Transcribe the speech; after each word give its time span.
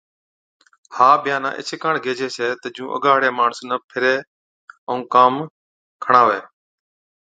ها 0.95 1.09
بِيانا 1.25 1.49
ايڇي 1.57 1.77
ڪاڻ 1.83 1.95
گيهجَي 2.05 2.27
ڇَي 2.35 2.47
تہ 2.61 2.67
جُون 2.75 2.87
اگا 2.95 3.09
هاڙَي 3.13 3.29
ماڻس 3.39 3.59
نہ 3.69 3.75
ڦِرَي 3.89 4.15
ائُون 4.89 4.99
ڪام 5.13 5.33
کڻاوَي۔ 6.03 6.39